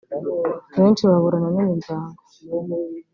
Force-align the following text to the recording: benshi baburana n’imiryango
benshi 0.75 1.01
baburana 1.11 1.49
n’imiryango 1.55 2.21